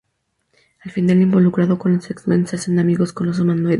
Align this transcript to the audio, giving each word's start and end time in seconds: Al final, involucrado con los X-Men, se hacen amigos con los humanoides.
Al 0.83 0.89
final, 0.89 1.21
involucrado 1.21 1.77
con 1.77 1.93
los 1.93 2.09
X-Men, 2.09 2.47
se 2.47 2.55
hacen 2.55 2.79
amigos 2.79 3.13
con 3.13 3.27
los 3.27 3.37
humanoides. 3.39 3.69